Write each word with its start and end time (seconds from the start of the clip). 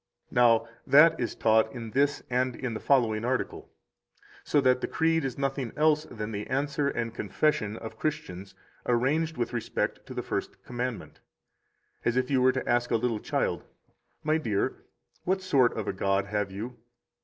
Now, 0.31 0.67
that 0.87 1.19
is 1.19 1.35
taught 1.35 1.71
in 1.71 1.91
this 1.91 2.23
and 2.27 2.55
in 2.55 2.73
the 2.73 2.79
following 2.79 3.23
article, 3.23 3.69
so 4.43 4.59
that 4.61 4.81
the 4.81 4.87
Creed 4.87 5.23
is 5.23 5.37
nothing 5.37 5.71
else 5.77 6.05
than 6.05 6.31
the 6.31 6.47
answer 6.47 6.87
and 6.87 7.13
confession 7.13 7.77
of 7.77 7.99
Christians 7.99 8.55
arranged 8.87 9.37
with 9.37 9.53
respect 9.53 10.03
to 10.07 10.15
the 10.15 10.23
First 10.23 10.63
Commandment. 10.63 11.19
As 12.03 12.17
if 12.17 12.31
you 12.31 12.41
were 12.41 12.51
to 12.51 12.67
ask 12.67 12.89
a 12.89 12.95
little 12.95 13.19
child: 13.19 13.59
11 13.59 13.69
My 14.23 14.37
dear, 14.39 14.73
what 15.23 15.43
sort 15.43 15.77
of 15.77 15.87
a 15.87 15.93
God 15.93 16.25
have 16.25 16.49
you? 16.49 16.79